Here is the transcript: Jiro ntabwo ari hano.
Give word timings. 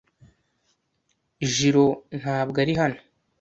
Jiro 1.53 1.85
ntabwo 2.19 2.57
ari 2.63 2.73
hano. 2.79 2.99